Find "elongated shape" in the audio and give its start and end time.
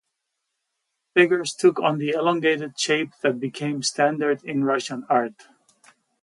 2.09-3.11